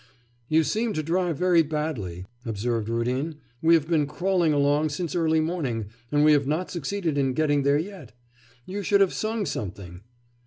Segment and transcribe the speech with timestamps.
[0.47, 5.39] 'You seem to drive very badly,' observed Rudin; 'we have been crawling along since early
[5.39, 8.11] morning, and we have not succeeded in getting there yet.
[8.65, 10.01] You should have sung something.